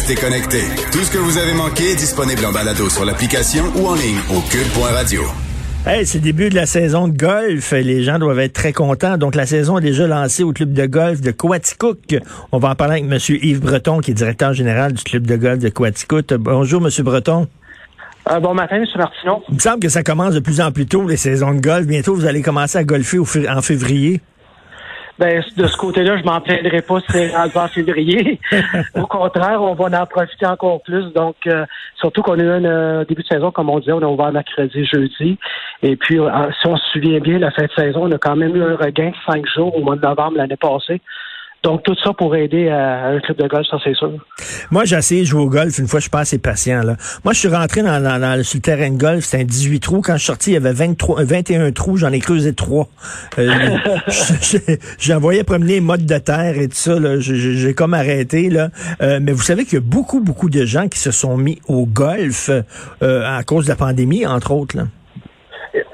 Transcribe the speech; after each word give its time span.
Restez 0.00 0.14
connectés. 0.14 0.64
Tout 0.92 1.00
ce 1.00 1.10
que 1.10 1.18
vous 1.18 1.36
avez 1.36 1.52
manqué 1.52 1.90
est 1.90 1.94
disponible 1.94 2.42
en 2.46 2.52
balado 2.52 2.88
sur 2.88 3.04
l'application 3.04 3.64
ou 3.76 3.86
en 3.86 3.94
ligne 3.94 4.16
au 4.30 4.40
cube.radio. 4.40 5.20
Hey, 5.86 6.06
c'est 6.06 6.16
le 6.18 6.24
début 6.24 6.48
de 6.48 6.54
la 6.54 6.64
saison 6.64 7.06
de 7.06 7.14
golf. 7.14 7.72
Les 7.72 8.02
gens 8.02 8.18
doivent 8.18 8.38
être 8.38 8.54
très 8.54 8.72
contents. 8.72 9.18
Donc, 9.18 9.34
la 9.34 9.44
saison 9.44 9.76
est 9.76 9.82
déjà 9.82 10.06
lancée 10.06 10.42
au 10.42 10.54
club 10.54 10.72
de 10.72 10.86
golf 10.86 11.20
de 11.20 11.32
Coaticook. 11.32 12.16
On 12.50 12.58
va 12.58 12.70
en 12.70 12.74
parler 12.76 13.02
avec 13.02 13.12
M. 13.12 13.18
Yves 13.42 13.60
Breton, 13.60 14.00
qui 14.00 14.12
est 14.12 14.14
directeur 14.14 14.54
général 14.54 14.94
du 14.94 15.04
club 15.04 15.26
de 15.26 15.36
golf 15.36 15.58
de 15.58 15.68
Coaticook. 15.68 16.32
Bonjour, 16.32 16.80
M. 16.82 17.04
Breton. 17.04 17.46
Euh, 18.30 18.40
bon 18.40 18.54
matin, 18.54 18.76
M. 18.76 18.86
Martinon. 18.96 19.42
Il 19.50 19.56
me 19.56 19.60
semble 19.60 19.80
que 19.80 19.90
ça 19.90 20.02
commence 20.02 20.32
de 20.32 20.40
plus 20.40 20.62
en 20.62 20.72
plus 20.72 20.86
tôt, 20.86 21.06
les 21.06 21.18
saisons 21.18 21.52
de 21.52 21.60
golf. 21.60 21.86
Bientôt, 21.86 22.14
vous 22.14 22.24
allez 22.24 22.40
commencer 22.40 22.78
à 22.78 22.84
golfer 22.84 23.18
en 23.50 23.60
février. 23.60 24.22
Ben, 25.20 25.42
de 25.54 25.66
ce 25.66 25.76
côté-là, 25.76 26.16
je 26.16 26.24
m'en 26.24 26.40
plaindrai 26.40 26.80
pas 26.80 26.98
si 27.00 27.06
c'est 27.10 27.36
en 27.36 27.68
février. 27.68 28.40
Au 28.94 29.06
contraire, 29.06 29.60
on 29.60 29.74
va 29.74 30.00
en 30.00 30.06
profiter 30.06 30.46
encore 30.46 30.82
plus. 30.82 31.12
Donc, 31.12 31.36
euh, 31.46 31.66
surtout 31.96 32.22
qu'on 32.22 32.38
a 32.38 32.42
eu 32.42 32.48
un 32.48 32.64
euh, 32.64 33.04
début 33.04 33.22
de 33.22 33.28
saison, 33.28 33.50
comme 33.50 33.68
on 33.68 33.80
disait, 33.80 33.92
on 33.92 34.00
a 34.00 34.06
ouvert 34.06 34.32
mercredi, 34.32 34.82
jeudi. 34.86 35.38
Et 35.82 35.96
puis, 35.96 36.18
euh, 36.18 36.30
si 36.58 36.66
on 36.66 36.76
se 36.78 36.90
souvient 36.92 37.20
bien, 37.20 37.38
la 37.38 37.50
fin 37.50 37.64
de 37.64 37.72
saison, 37.76 38.04
on 38.04 38.12
a 38.12 38.16
quand 38.16 38.34
même 38.34 38.56
eu 38.56 38.62
un 38.62 38.76
regain 38.76 39.10
de 39.10 39.16
cinq 39.30 39.44
jours 39.46 39.76
au 39.76 39.82
mois 39.82 39.96
de 39.96 40.00
novembre 40.00 40.38
l'année 40.38 40.56
passée. 40.56 41.02
Donc, 41.62 41.82
tout 41.82 41.94
ça 42.02 42.12
pour 42.14 42.34
aider 42.36 42.68
à, 42.68 43.08
un 43.08 43.20
club 43.20 43.36
de 43.36 43.46
golf, 43.46 43.66
ça, 43.70 43.76
c'est 43.84 43.94
sûr. 43.94 44.12
Moi, 44.70 44.84
j'ai 44.86 44.96
essayé 44.96 45.20
de 45.22 45.26
jouer 45.26 45.42
au 45.42 45.50
golf. 45.50 45.76
Une 45.78 45.86
fois, 45.86 46.00
je 46.00 46.04
suis 46.04 46.10
pas 46.10 46.20
assez 46.20 46.38
patient. 46.38 46.82
Là. 46.82 46.96
Moi, 47.22 47.34
je 47.34 47.38
suis 47.38 47.48
rentré 47.48 47.82
dans, 47.82 48.02
dans, 48.02 48.42
sur 48.42 48.56
le 48.56 48.62
terrain 48.62 48.90
de 48.90 48.96
golf. 48.96 49.24
C'était 49.24 49.42
un 49.42 49.46
18 49.46 49.80
trous. 49.80 50.00
Quand 50.00 50.14
je 50.14 50.18
suis 50.18 50.26
sorti, 50.26 50.50
il 50.50 50.54
y 50.54 50.56
avait 50.56 50.72
23, 50.72 51.22
21 51.24 51.60
euh, 51.60 51.72
trous. 51.72 51.98
J'en 51.98 52.12
ai 52.12 52.20
creusé 52.20 52.54
trois. 52.54 52.88
Euh, 53.38 53.52
J'envoyais 54.98 55.44
promener 55.44 55.80
mode 55.80 56.06
de 56.06 56.18
terre 56.18 56.56
et 56.58 56.68
tout 56.68 56.76
ça. 56.76 56.96
J'ai 57.20 57.74
comme 57.74 57.92
arrêté. 57.92 58.48
Là. 58.48 58.70
Euh, 59.02 59.20
mais 59.20 59.32
vous 59.32 59.42
savez 59.42 59.64
qu'il 59.64 59.74
y 59.74 59.82
a 59.82 59.84
beaucoup, 59.84 60.20
beaucoup 60.20 60.48
de 60.48 60.64
gens 60.64 60.88
qui 60.88 60.98
se 60.98 61.10
sont 61.10 61.36
mis 61.36 61.60
au 61.68 61.84
golf 61.84 62.50
euh, 63.02 63.24
à 63.26 63.42
cause 63.42 63.64
de 63.64 63.70
la 63.70 63.76
pandémie, 63.76 64.26
entre 64.26 64.52
autres. 64.52 64.76
Là. 64.76 64.84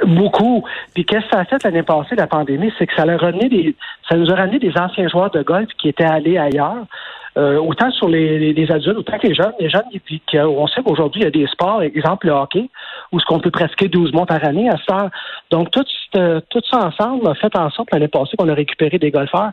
Beaucoup. 0.06 0.64
Puis 0.94 1.04
qu'est-ce 1.04 1.24
que 1.26 1.30
ça 1.32 1.40
a 1.40 1.44
fait 1.44 1.62
l'année 1.64 1.82
passée, 1.82 2.14
la 2.14 2.26
pandémie, 2.26 2.72
c'est 2.78 2.86
que 2.86 2.94
ça, 2.94 3.02
a 3.02 3.16
ramené 3.16 3.48
des, 3.48 3.74
ça 4.08 4.16
nous 4.16 4.30
a 4.30 4.36
ramené 4.36 4.58
des 4.58 4.72
anciens 4.78 5.08
joueurs 5.08 5.30
de 5.30 5.42
golf 5.42 5.68
qui 5.78 5.88
étaient 5.88 6.04
allés 6.04 6.38
ailleurs. 6.38 6.86
Euh, 7.36 7.58
autant 7.58 7.90
sur 7.90 8.08
les, 8.08 8.54
les, 8.54 8.72
adultes, 8.72 8.96
autant 8.96 9.18
que 9.18 9.26
les 9.26 9.34
jeunes. 9.34 9.52
Les 9.60 9.68
jeunes, 9.68 9.82
puis 10.04 10.22
on 10.38 10.66
sait 10.68 10.82
qu'aujourd'hui, 10.82 11.20
il 11.20 11.24
y 11.24 11.26
a 11.26 11.30
des 11.30 11.46
sports, 11.48 11.82
exemple 11.82 12.28
le 12.28 12.32
hockey, 12.32 12.70
où 13.12 13.20
ce 13.20 13.26
qu'on 13.26 13.40
peut 13.40 13.50
pratiquer 13.50 13.88
12 13.88 14.12
mois 14.14 14.24
par 14.24 14.42
année 14.42 14.70
à 14.70 14.76
ça. 14.88 15.10
Donc, 15.50 15.70
tout, 15.70 15.84
euh, 16.16 16.40
tout 16.48 16.62
ça 16.70 16.86
ensemble 16.86 17.28
a 17.28 17.34
fait 17.34 17.54
en 17.54 17.68
sorte 17.68 17.90
l'année 17.92 18.08
passée 18.08 18.38
qu'on 18.38 18.48
a 18.48 18.54
récupéré 18.54 18.98
des 18.98 19.10
golfeurs. 19.10 19.50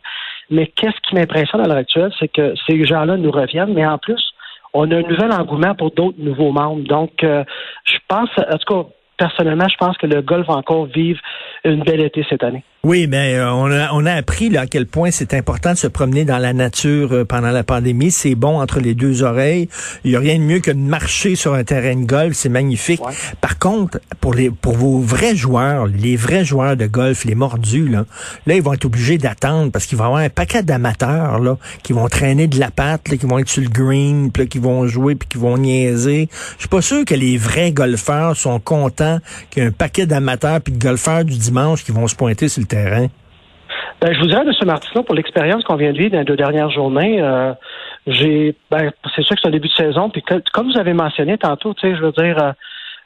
Mais 0.50 0.68
qu'est-ce 0.68 0.96
qui 1.02 1.16
m'impressionne 1.16 1.59
à 1.59 1.68
l'heure 1.68 1.78
actuelle, 1.78 2.12
c'est 2.20 2.30
que 2.30 2.54
ces 2.68 2.86
gens-là 2.86 3.18
nous 3.18 3.31
reviennent, 3.31 3.74
mais 3.74 3.86
en 3.86 3.98
plus, 3.98 4.34
on 4.74 4.90
a 4.90 4.96
un 4.96 5.02
nouvel 5.02 5.34
engouement 5.34 5.76
pour 5.76 5.92
d'autres 5.92 6.20
nouveaux 6.20 6.54
membres. 6.54 6.84
Donc, 6.88 7.22
euh, 7.24 7.44
je 7.84 7.98
pense, 8.08 8.30
en 8.38 8.58
tout 8.58 8.74
cas, 8.74 8.90
personnellement, 9.17 9.67
je 9.67 9.78
pense 9.78 9.97
que 9.97 10.07
le 10.07 10.22
golf 10.22 10.47
va 10.47 10.56
encore 10.56 10.85
vivre 10.85 11.19
une 11.63 11.84
belle 11.84 12.01
été 12.01 12.25
cette 12.29 12.44
année. 12.44 12.63
Oui, 12.86 13.08
mais 13.08 13.36
euh, 13.36 13.50
on, 13.50 13.72
a, 13.72 13.94
on 13.94 14.06
a 14.06 14.12
appris 14.12 14.50
là, 14.50 14.64
à 14.64 14.68
quel 14.68 14.88
point 14.88 15.10
c'est 15.10 15.34
important 15.34 15.72
de 15.72 15.78
se 15.78 15.88
promener 15.88 16.26
dans 16.26 16.38
la 16.38 16.52
nature 16.52 17.14
euh, 17.14 17.24
pendant 17.24 17.52
la 17.52 17.64
pandémie. 17.64 18.12
C'est 18.12 18.36
bon 18.36 18.60
entre 18.60 18.82
les 18.82 18.94
deux 18.94 19.24
oreilles. 19.24 19.70
Il 20.04 20.12
n'y 20.12 20.18
a 20.18 20.20
rien 20.20 20.38
de 20.38 20.44
mieux 20.44 20.60
que 20.60 20.70
de 20.70 20.80
marcher 20.80 21.36
sur 21.36 21.54
un 21.54 21.64
terrain 21.64 21.96
de 21.96 22.06
golf. 22.06 22.36
C'est 22.36 22.50
magnifique. 22.50 23.00
Par 23.40 23.58
contre, 23.58 24.02
pour 24.20 24.34
les 24.34 24.50
pour 24.50 24.74
vos 24.74 25.00
vrais 25.00 25.34
joueurs, 25.34 25.88
les 25.88 26.18
vrais 26.18 26.44
joueurs 26.44 26.76
de 26.76 26.86
golf, 26.86 27.24
les 27.24 27.36
mordus, 27.36 27.88
là, 27.88 28.04
là 28.48 28.56
ils 28.56 28.62
vont 28.62 28.74
être 28.74 28.84
obligés 28.84 29.18
d'attendre 29.18 29.72
parce 29.72 29.86
qu'il 29.86 29.98
va 29.98 30.04
y 30.04 30.08
avoir 30.08 30.22
un 30.22 30.30
paquet 30.30 30.62
d'amateurs 30.62 31.40
là 31.40 31.58
qui 31.84 31.94
vont 31.94 32.10
traîner 32.10 32.48
de 32.48 32.60
la 32.60 32.70
patte, 32.70 33.04
qui 33.04 33.26
vont 33.26 33.40
être 33.40 33.48
sur 33.48 33.64
le 33.64 33.70
green, 33.70 34.30
puis 34.30 34.50
qui 34.50 34.60
vont 34.60 34.88
jouer, 34.88 35.16
puis 35.16 35.30
qui 35.30 35.38
vont 35.38 35.58
niaiser. 35.58 36.28
Je 36.56 36.64
suis 36.64 36.68
pas 36.68 36.82
sûr 36.82 37.06
que 37.06 37.16
les 37.16 37.38
vrais 37.38 37.72
golfeurs 37.72 38.36
sont 38.36 38.60
contents 38.60 39.20
qu'il 39.52 39.64
y 39.64 39.66
ait 39.66 39.70
un 39.70 39.72
paquet 39.72 40.06
d'amateurs 40.06 40.60
puis 40.60 40.74
de 40.74 40.84
golfeurs 40.84 41.24
du 41.24 41.38
dimanche 41.38 41.86
qui 41.86 41.94
vont 41.94 42.10
se 42.10 42.16
pointer 42.16 42.50
sur 42.50 42.60
le 42.60 42.72
terrain? 42.73 43.07
Ben, 44.01 44.13
je 44.13 44.19
vous 44.19 44.28
dirais, 44.28 44.41
M. 44.41 44.51
Martineau, 44.66 45.03
pour 45.03 45.16
l'expérience 45.16 45.63
qu'on 45.63 45.75
vient 45.75 45.94
de 45.94 45.97
vivre 45.97 46.11
dans 46.11 46.19
les 46.19 46.25
deux 46.25 46.35
dernières 46.35 46.69
journées, 46.69 47.22
euh, 47.22 47.53
j'ai 48.06 48.53
ben, 48.69 48.91
c'est 49.16 49.23
sûr 49.23 49.35
que 49.35 49.41
c'est 49.41 49.47
un 49.47 49.51
début 49.51 49.69
de 49.69 49.73
saison, 49.73 50.09
puis 50.09 50.22
comme 50.51 50.72
vous 50.72 50.78
avez 50.78 50.94
mentionné 50.94 51.38
tantôt, 51.38 51.73
je 51.81 51.88
veux 51.88 52.11
dire, 52.11 52.38
euh, 52.44 52.51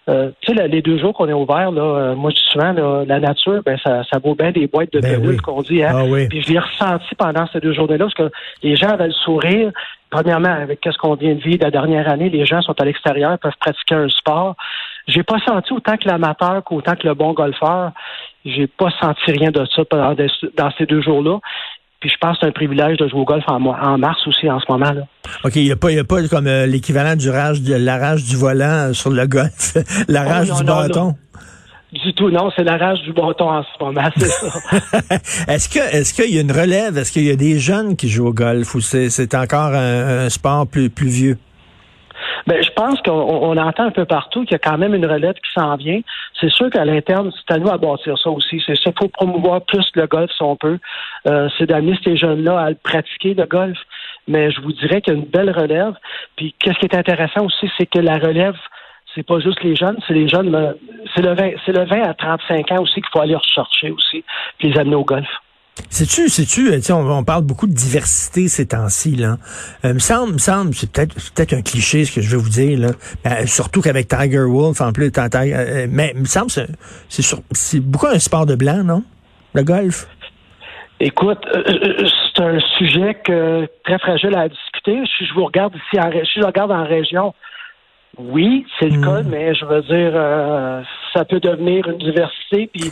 euh 0.10 0.32
tu 0.42 0.56
sais, 0.56 0.68
les 0.68 0.82
deux 0.82 0.98
jours 0.98 1.14
qu'on 1.14 1.30
est 1.30 1.34
ouvert, 1.34 1.70
là, 1.70 1.82
euh, 1.82 2.16
moi 2.16 2.32
je 2.32 2.38
dis 2.38 2.50
souvent, 2.52 3.04
la 3.08 3.20
nature, 3.20 3.62
ben 3.64 3.78
ça, 3.84 4.04
ça 4.12 4.18
vaut 4.18 4.34
bien 4.34 4.52
des 4.52 4.66
boîtes 4.66 4.92
de 4.92 5.00
ben 5.00 5.40
qu'on 5.40 5.62
dit, 5.62 5.84
hein. 5.84 5.92
Ah 5.94 6.26
puis 6.30 6.42
je 6.42 6.54
l'ai 6.54 6.60
ressenti 6.60 7.14
pendant 7.16 7.46
ces 7.54 7.60
deux 7.60 7.74
journées-là, 7.74 8.06
parce 8.06 8.32
que 8.32 8.36
les 8.64 8.76
gens 8.76 8.90
avaient 8.90 9.08
le 9.08 9.14
sourire. 9.14 9.72
Premièrement, 10.10 10.50
avec 10.50 10.80
ce 10.84 10.98
qu'on 10.98 11.16
vient 11.16 11.36
de 11.36 11.42
vivre 11.42 11.64
la 11.64 11.70
dernière 11.70 12.10
année, 12.10 12.30
les 12.30 12.46
gens 12.46 12.62
sont 12.62 12.80
à 12.80 12.86
l'extérieur, 12.86 13.38
peuvent 13.40 13.52
pratiquer 13.60 13.96
un 13.96 14.08
sport. 14.08 14.56
J'ai 15.08 15.24
pas 15.24 15.40
senti 15.46 15.72
autant 15.74 15.98
que 15.98 16.08
l'amateur 16.08 16.64
qu'autant 16.64 16.96
que 16.96 17.08
le 17.08 17.14
bon 17.14 17.34
golfeur. 17.34 17.92
J'ai 18.46 18.68
pas 18.68 18.90
senti 19.00 19.32
rien 19.32 19.52
de 19.52 19.66
ça 19.76 19.84
dans 20.58 20.72
ces 20.78 20.86
deux 20.86 21.02
jours-là. 21.02 21.40
Puis 22.00 22.12
je 22.12 22.16
pense 22.20 22.34
que 22.34 22.42
c'est 22.42 22.48
un 22.48 22.52
privilège 22.52 22.98
de 22.98 23.08
jouer 23.08 23.22
au 23.22 23.26
golf 23.26 23.44
en, 23.48 23.64
en 23.66 23.98
mars 23.98 24.20
aussi 24.28 24.50
en 24.50 24.60
ce 24.60 24.72
moment. 24.72 24.92
là. 24.92 25.02
OK, 25.44 25.56
il 25.56 25.64
n'y 25.64 25.72
a, 25.72 25.76
pas, 25.76 25.92
y 25.92 25.98
a 25.98 26.04
pas 26.04 26.26
comme 26.28 26.48
euh, 26.48 26.68
l'équivalent 26.68 27.16
du 27.16 27.30
rage 27.30 27.62
de 27.62 27.74
la 27.74 27.98
rage 27.98 28.24
du 28.24 28.36
volant 28.36 28.94
sur 28.94 29.10
le 29.10 29.26
golf, 29.26 29.76
la 30.08 30.24
oh, 30.26 30.30
rage 30.30 30.52
du 30.54 30.64
bâton. 30.64 31.16
Du 31.92 32.14
tout, 32.14 32.30
non, 32.30 32.52
c'est 32.56 32.66
la 32.66 32.78
rage 32.78 33.02
du 33.02 33.14
bâton 33.14 33.50
en 33.50 33.64
ce 33.64 33.84
moment, 33.84 34.10
c'est 34.16 34.28
ça. 34.28 35.16
est-ce 35.48 35.70
que 35.70 35.80
est-ce 35.80 36.14
qu'il 36.14 36.36
y 36.36 36.38
a 36.38 36.42
une 36.42 36.52
relève? 36.52 36.98
Est-ce 36.98 37.12
qu'il 37.12 37.24
y 37.24 37.32
a 37.32 37.36
des 37.36 37.58
jeunes 37.60 37.96
qui 37.96 38.10
jouent 38.10 38.28
au 38.28 38.34
golf 38.34 38.76
ou 38.76 38.82
c'est 38.82 39.34
encore 39.34 39.74
un, 39.74 40.30
sport 40.30 40.68
plus, 40.68 40.90
plus 40.90 41.08
vieux? 41.08 41.38
Ben, 42.48 42.64
je 42.64 42.72
pense 42.72 43.02
qu'on 43.02 43.58
entend 43.58 43.84
un 43.84 43.92
peu 43.92 44.06
partout 44.06 44.44
qu'il 44.44 44.54
y 44.54 44.56
a 44.56 44.60
quand 44.60 44.78
même 44.78 44.96
une 44.96 45.06
relève 45.06 45.34
qui 45.34 45.52
s'en 45.54 45.76
vient. 45.76 46.00
C'est 46.40 46.50
sûr 46.50 46.70
qu'à 46.70 46.86
l'interne, 46.86 47.30
c'est 47.36 47.54
à 47.54 47.60
nous 47.60 47.70
à 47.70 47.78
bâtir 47.78 48.18
ça 48.18 48.30
aussi. 48.30 48.64
C'est 48.66 48.78
ça, 48.78 48.92
faut 48.98 49.10
promouvoir 49.10 49.62
plus 49.66 49.86
le 49.96 50.08
golf 50.08 50.32
si 50.32 50.42
on 50.42 50.56
peut. 50.56 50.80
Euh, 51.28 51.50
c'est 51.58 51.66
d'amener 51.66 52.00
ces 52.06 52.16
jeunes-là 52.16 52.58
à 52.58 52.70
le 52.70 52.76
pratiquer, 52.76 53.34
le 53.34 53.46
golf. 53.46 53.78
Mais 54.30 54.50
je 54.50 54.62
vous 54.62 54.72
dirais 54.72 55.02
qu'il 55.02 55.14
y 55.14 55.18
a 55.18 55.20
une 55.20 55.26
belle 55.26 55.52
relève. 55.52 55.94
Puis 56.38 56.56
qu'est-ce 56.58 56.80
qui 56.80 56.86
est 56.86 56.96
intéressant 56.96 57.44
aussi, 57.44 57.70
c'est 57.78 57.86
que 57.86 58.00
la 58.00 58.18
relève, 58.18 58.56
c'est 59.14 59.24
pas 59.24 59.40
juste 59.40 59.62
les 59.64 59.76
jeunes, 59.76 59.98
c'est 60.08 60.14
les 60.14 60.30
jeunes, 60.30 60.76
c'est 61.16 61.24
le 61.24 61.34
20, 61.34 61.52
c'est 61.66 61.74
le 61.74 61.84
20 61.84 62.02
à 62.02 62.14
35 62.14 62.72
ans 62.72 62.82
aussi 62.82 62.96
qu'il 62.96 63.10
faut 63.12 63.20
aller 63.20 63.36
rechercher 63.36 63.92
aussi, 63.92 64.24
puis 64.58 64.70
les 64.70 64.80
amener 64.80 64.96
au 64.96 65.04
golf. 65.04 65.28
C'est-tu, 65.90 66.30
c'est-tu, 66.30 66.72
euh, 66.72 66.80
on, 66.90 67.10
on 67.10 67.24
parle 67.24 67.44
beaucoup 67.44 67.68
de 67.68 67.74
diversité 67.74 68.48
ces 68.48 68.68
temps-ci, 68.68 69.16
là. 69.16 69.38
Euh, 69.86 69.94
me 69.94 70.00
semble, 70.00 70.34
me 70.34 70.38
semble, 70.38 70.74
c'est 70.74 70.92
peut-être, 70.92 71.14
peut-être 71.34 71.54
un 71.54 71.62
cliché 71.62 72.06
ce 72.06 72.16
que 72.16 72.22
je 72.22 72.30
vais 72.30 72.42
vous 72.42 72.50
dire, 72.50 72.80
là. 72.80 72.90
Euh, 73.26 73.46
surtout 73.46 73.82
qu'avec 73.82 74.08
Tiger 74.08 74.46
Wolf, 74.48 74.82
en 74.82 74.92
plus, 74.92 75.12
euh, 75.18 75.88
mais 75.90 76.14
me 76.16 76.26
semble, 76.26 76.50
c'est, 76.52 76.68
c'est, 77.10 77.80
beaucoup 77.80 78.08
un 78.08 78.20
sport 78.20 78.46
de 78.46 78.56
blanc, 78.56 78.84
non? 78.84 79.04
Le 79.54 79.64
golf? 79.64 80.08
Écoute, 81.00 81.46
c'est 81.46 82.44
un 82.44 82.60
sujet 82.78 83.16
que, 83.24 83.68
très 83.84 84.00
fragile 84.00 84.36
à 84.36 84.50
discuter. 84.50 85.04
Si 85.18 85.26
je 85.26 85.34
vous 85.34 85.46
regarde 85.46 85.74
ici, 85.76 86.00
en, 86.00 86.12
si 86.12 86.40
je 86.40 86.46
regarde 86.46 86.72
en 86.72 86.86
région, 86.86 87.34
oui, 88.18 88.66
c'est 88.80 88.90
le 88.90 88.98
hmm. 88.98 89.04
cas, 89.04 89.22
mais 89.24 89.54
je 89.54 89.66
veux 89.66 89.82
dire, 89.84 90.84
ça 91.14 91.24
peut 91.24 91.40
devenir 91.40 91.88
une 91.88 92.00
diversité, 92.00 92.68
puis 92.74 92.92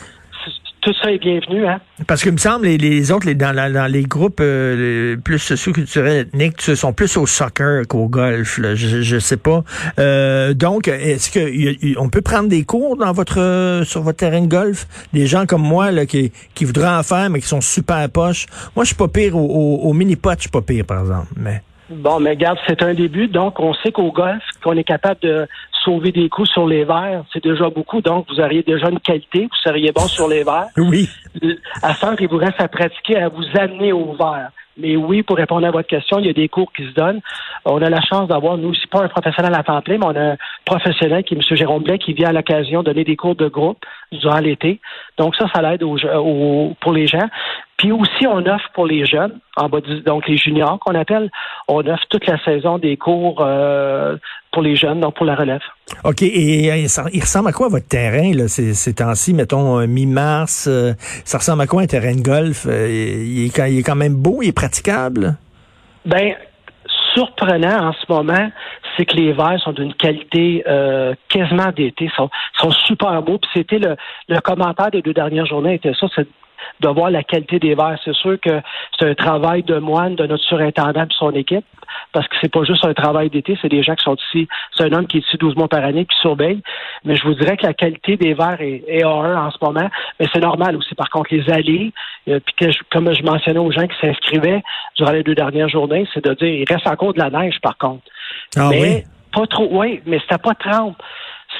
tout 0.85 0.93
ça 1.01 1.11
est 1.11 1.17
bienvenu. 1.17 1.65
Hein? 1.65 1.79
Parce 2.05 2.23
que 2.23 2.29
me 2.29 2.37
semble 2.37 2.67
les, 2.67 2.77
les 2.77 3.11
autres, 3.11 3.25
les, 3.25 3.33
dans, 3.33 3.55
dans, 3.55 3.91
les 3.91 4.03
groupes 4.03 4.39
euh, 4.39 5.17
plus 5.17 5.39
socioculturels 5.39 6.27
ethniques, 6.27 6.61
sont 6.61 6.93
plus 6.93 7.17
au 7.17 7.25
soccer 7.25 7.87
qu'au 7.87 8.07
golf. 8.07 8.59
Je, 8.61 9.15
ne 9.15 9.19
sais 9.19 9.37
pas. 9.37 9.63
Euh, 9.97 10.53
donc, 10.53 10.87
est-ce 10.87 11.31
que 11.31 11.99
on 11.99 12.09
peut 12.09 12.21
prendre 12.21 12.49
des 12.49 12.63
cours 12.63 12.97
dans 12.97 13.11
votre 13.13 13.81
sur 13.83 14.03
votre 14.03 14.17
terrain 14.17 14.41
de 14.41 14.47
golf? 14.47 14.87
Des 15.11 15.25
gens 15.25 15.47
comme 15.47 15.63
moi 15.63 15.91
là, 15.91 16.05
qui, 16.05 16.31
qui 16.53 16.65
voudraient 16.65 16.95
en 16.95 17.03
faire, 17.03 17.31
mais 17.31 17.41
qui 17.41 17.47
sont 17.47 17.61
super 17.61 18.07
poches. 18.09 18.45
Moi, 18.75 18.85
je 18.85 18.89
suis 18.89 18.95
pas 18.95 19.07
pire 19.07 19.35
au, 19.35 19.79
au, 19.81 19.93
mini-pot, 19.93 20.35
je 20.37 20.41
suis 20.41 20.49
pas 20.51 20.61
pire, 20.61 20.85
par 20.85 21.01
exemple. 21.01 21.29
Mais 21.35 21.63
Bon, 21.89 22.19
mais 22.19 22.31
regarde, 22.31 22.57
c'est 22.67 22.81
un 22.81 22.93
début. 22.93 23.27
Donc, 23.27 23.59
on 23.59 23.73
sait 23.75 23.91
qu'au 23.91 24.11
golf, 24.11 24.43
qu'on 24.63 24.75
est 24.75 24.83
capable 24.83 25.19
de 25.21 25.47
sauver 25.83 26.11
des 26.11 26.29
coups 26.29 26.49
sur 26.49 26.65
les 26.67 26.83
verres, 26.83 27.23
c'est 27.31 27.43
déjà 27.43 27.69
beaucoup. 27.69 28.01
Donc, 28.01 28.25
vous 28.29 28.39
auriez 28.39 28.63
déjà 28.63 28.89
une 28.89 28.99
qualité, 28.99 29.43
vous 29.43 29.57
seriez 29.63 29.91
bon 29.91 30.07
sur 30.07 30.27
les 30.27 30.43
verres. 30.43 30.67
Oui. 30.77 31.09
À 31.83 31.93
faire, 31.93 32.15
il 32.19 32.27
vous 32.27 32.37
reste 32.37 32.59
à 32.59 32.67
pratiquer, 32.67 33.17
à 33.17 33.29
vous 33.29 33.43
amener 33.55 33.91
au 33.91 34.13
verre. 34.13 34.51
Mais 34.77 34.95
oui, 34.97 35.23
pour 35.23 35.37
répondre 35.37 35.65
à 35.65 35.71
votre 35.71 35.87
question, 35.87 36.19
il 36.19 36.25
y 36.25 36.29
a 36.29 36.33
des 36.33 36.49
cours 36.49 36.71
qui 36.73 36.83
se 36.83 36.93
donnent. 36.93 37.21
On 37.63 37.81
a 37.81 37.89
la 37.89 38.01
chance 38.01 38.27
d'avoir, 38.27 38.57
nous 38.57 38.69
aussi, 38.69 38.85
pas 38.87 39.03
un 39.03 39.07
professionnel 39.07 39.53
à 39.53 39.63
temps 39.63 39.81
plein, 39.81 39.97
mais 39.97 40.05
on 40.05 40.15
a 40.15 40.31
un 40.33 40.37
professionnel 40.65 41.23
qui 41.23 41.33
est 41.33 41.37
M. 41.37 41.57
Jérôme 41.57 41.83
Blais 41.83 41.97
qui 41.97 42.13
vient 42.13 42.29
à 42.29 42.33
l'occasion 42.33 42.83
donner 42.83 43.05
des 43.05 43.15
cours 43.15 43.35
de 43.35 43.47
groupe 43.47 43.77
durant 44.11 44.39
l'été. 44.39 44.81
Donc 45.17 45.35
ça, 45.35 45.45
ça 45.53 45.61
l'aide 45.61 45.81
pour 45.81 46.93
les 46.93 47.07
gens. 47.07 47.27
Puis 47.77 47.91
aussi, 47.91 48.25
on 48.25 48.37
offre 48.45 48.69
pour 48.73 48.85
les 48.87 49.05
jeunes, 49.05 49.39
en 49.57 49.67
bas 49.67 49.79
donc 50.05 50.27
les 50.27 50.37
juniors 50.37 50.79
qu'on 50.79 50.95
appelle, 50.95 51.29
on 51.67 51.85
offre 51.85 52.05
toute 52.09 52.25
la 52.25 52.41
saison 52.43 52.77
des 52.77 52.95
cours 52.95 53.41
euh, 53.41 54.15
pour 54.53 54.61
les 54.61 54.77
jeunes, 54.77 55.01
donc 55.01 55.15
pour 55.15 55.25
la 55.25 55.35
relève. 55.35 55.61
OK. 56.05 56.21
Et, 56.21 56.71
euh, 56.71 57.09
il 57.13 57.21
ressemble 57.21 57.49
à 57.49 57.51
quoi 57.51 57.67
votre 57.67 57.87
terrain, 57.87 58.31
là, 58.33 58.47
ces, 58.47 58.73
ces 58.73 58.93
temps-ci, 58.93 59.33
mettons 59.33 59.79
euh, 59.79 59.87
mi-mars? 59.87 60.69
ça 61.25 61.37
ressemble 61.37 61.63
à 61.63 61.67
quoi 61.67 61.81
un 61.81 61.87
terrain 61.87 62.15
de 62.15 62.21
golf? 62.21 62.65
il, 62.65 63.45
est, 63.45 63.71
il 63.71 63.79
est 63.79 63.83
quand 63.83 63.95
même 63.95 64.15
beau, 64.15 64.41
il 64.41 64.49
est 64.49 64.55
praticable? 64.55 65.35
Ben, 66.05 66.33
surprenant 67.13 67.89
en 67.89 67.93
ce 67.93 68.05
moment, 68.07 68.51
c'est 68.95 69.05
que 69.05 69.17
les 69.17 69.33
verres 69.33 69.59
sont 69.59 69.73
d'une 69.73 69.93
qualité 69.93 70.63
quasiment 71.27 71.71
d'été, 71.75 72.09
sont, 72.15 72.29
sont 72.57 72.71
super 72.71 73.21
beaux. 73.21 73.37
Puis 73.37 73.51
c'était 73.53 73.79
le, 73.79 73.97
le 74.29 74.39
commentaire 74.39 74.91
des 74.91 75.01
deux 75.01 75.13
dernières 75.13 75.45
journées 75.45 75.73
était 75.73 75.93
ça, 75.99 76.07
c'est 76.15 76.27
de 76.79 76.89
voir 76.89 77.09
la 77.09 77.23
qualité 77.23 77.59
des 77.59 77.75
verres. 77.75 77.99
C'est 78.03 78.15
sûr 78.15 78.39
que 78.39 78.61
c'est 78.99 79.09
un 79.09 79.15
travail 79.15 79.63
de 79.63 79.77
moine 79.77 80.15
de 80.15 80.25
notre 80.25 80.43
surintendant 80.43 81.03
et 81.03 81.13
son 81.17 81.31
équipe, 81.31 81.65
parce 82.11 82.27
que 82.27 82.35
c'est 82.41 82.51
pas 82.51 82.63
juste 82.63 82.85
un 82.85 82.93
travail 82.93 83.29
d'été, 83.29 83.57
c'est 83.61 83.69
des 83.69 83.83
gens 83.83 83.95
qui 83.95 84.03
sont 84.03 84.15
ici. 84.15 84.47
C'est 84.75 84.83
un 84.83 84.93
homme 84.93 85.07
qui 85.07 85.17
est 85.17 85.21
ici 85.21 85.37
12 85.37 85.55
mois 85.55 85.67
par 85.67 85.83
année, 85.83 86.05
qui 86.05 86.17
surveille. 86.19 86.61
Mais 87.03 87.15
je 87.15 87.23
vous 87.23 87.33
dirais 87.33 87.57
que 87.57 87.65
la 87.65 87.73
qualité 87.73 88.17
des 88.17 88.33
verres 88.33 88.61
est, 88.61 88.83
est 88.87 89.03
A1 89.03 89.35
en 89.35 89.51
ce 89.51 89.57
moment. 89.61 89.89
Mais 90.19 90.27
c'est 90.33 90.41
normal 90.41 90.75
aussi. 90.75 90.95
Par 90.95 91.09
contre, 91.09 91.33
les 91.33 91.49
allées, 91.49 91.93
euh, 92.27 92.39
puis 92.39 92.55
que 92.55 92.65
comme 92.91 93.13
je 93.13 93.23
mentionnais 93.23 93.59
aux 93.59 93.71
gens 93.71 93.87
qui 93.87 93.95
s'inscrivaient 93.99 94.63
durant 94.97 95.11
les 95.11 95.23
deux 95.23 95.35
dernières 95.35 95.69
journées, 95.69 96.07
c'est 96.13 96.23
de 96.23 96.33
dire 96.33 96.47
il 96.47 96.65
reste 96.67 96.87
encore 96.87 97.13
de 97.13 97.19
la 97.19 97.29
neige, 97.29 97.59
par 97.61 97.77
contre. 97.77 98.03
Ah 98.57 98.69
mais 98.69 99.03
pas 99.33 99.47
trop, 99.47 99.67
oui, 99.69 100.01
mais 100.05 100.19
c'était 100.19 100.37
pas 100.37 100.55
30. 100.55 100.95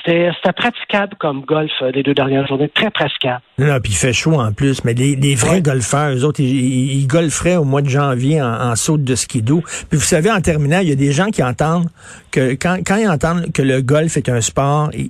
C'était 0.06 0.54
praticable 0.56 1.16
comme 1.20 1.42
golf 1.42 1.72
euh, 1.82 1.92
les 1.92 2.04
deux 2.04 2.14
dernières 2.14 2.46
journées, 2.48 2.70
très 2.70 2.92
praticable. 2.92 3.42
Non, 3.58 3.80
puis 3.80 3.94
il 3.94 3.96
fait 3.96 4.14
chaud 4.14 4.40
en 4.40 4.54
plus, 4.54 4.84
mais 4.84 4.94
les, 4.94 5.36
vrais 5.36 5.62
golfeurs, 5.62 6.14
eux 6.14 6.24
autres, 6.24 6.42
ils, 6.42 7.08
golferaient 7.08 7.56
au 7.56 7.64
mois 7.64 7.82
de 7.82 7.90
janvier 7.90 8.42
en, 8.42 8.76
saute 8.76 9.04
de 9.04 9.16
skidoo. 9.16 9.62
Puis 9.90 9.98
vous 9.98 10.06
savez, 10.06 10.30
en 10.30 10.42
terminant, 10.42 10.80
il 10.80 10.90
y 10.90 10.92
a 10.92 10.96
des 10.96 11.12
gens 11.12 11.28
qui 11.32 11.42
entendent 11.42 11.88
que 12.32 12.52
quand, 12.52 12.78
quand 12.86 12.98
ils 12.98 13.08
entendent 13.08 13.52
que 13.52 13.62
le 13.62 13.82
golf 13.82 14.16
est 14.18 14.30
un 14.30 14.42
sport, 14.42 14.92
ils, 14.94 15.10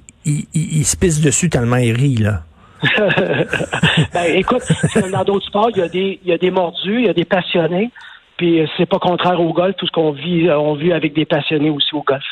ils, 0.53 0.85
se 0.85 0.95
pissent 0.95 1.21
dessus 1.21 1.49
tellement 1.49 1.77
ils 1.77 1.93
rient, 1.93 2.17
là. 2.17 2.43
ben, 4.13 4.35
écoute, 4.35 4.63
dans 5.11 5.23
d'autres 5.23 5.47
sports, 5.47 5.71
il 5.75 5.79
y, 5.79 5.81
a 5.81 5.89
des, 5.89 6.19
il 6.23 6.29
y 6.29 6.33
a 6.33 6.37
des 6.37 6.51
mordus, 6.51 6.99
il 6.99 7.05
y 7.05 7.09
a 7.09 7.13
des 7.13 7.25
passionnés. 7.25 7.91
Puis 8.37 8.59
euh, 8.59 8.65
c'est 8.77 8.85
pas 8.85 8.99
contraire 8.99 9.39
au 9.39 9.53
golf, 9.53 9.75
tout 9.77 9.87
ce 9.87 9.91
qu'on 9.91 10.11
vit, 10.11 10.47
euh, 10.47 10.59
on 10.59 10.75
vit 10.75 10.91
avec 10.91 11.13
des 11.13 11.25
passionnés 11.25 11.69
aussi 11.69 11.93
au 11.95 12.03
golf. 12.03 12.23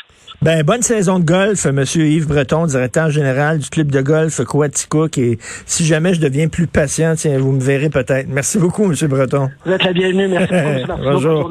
Ben, 0.42 0.62
bonne 0.62 0.82
saison 0.82 1.18
de 1.18 1.24
golf, 1.24 1.64
Monsieur 1.66 2.06
Yves 2.06 2.28
Breton, 2.28 2.66
directeur 2.66 3.08
général 3.08 3.58
du 3.58 3.70
club 3.70 3.90
de 3.90 4.02
golf 4.02 4.42
Coaticook. 4.42 5.16
Et 5.16 5.38
si 5.64 5.84
jamais 5.84 6.12
je 6.12 6.20
deviens 6.20 6.48
plus 6.48 6.66
patient, 6.66 7.14
tiens, 7.16 7.38
vous 7.38 7.52
me 7.52 7.60
verrez 7.60 7.88
peut-être. 7.88 8.26
Merci 8.28 8.58
beaucoup, 8.58 8.84
Monsieur 8.84 9.08
Breton. 9.08 9.48
Vous 9.64 9.72
êtes 9.72 9.84
la 9.84 9.92
bienvenue. 9.92 10.28
Merci 10.28 10.84
beaucoup. 10.86 11.00
Bonjour. 11.02 11.50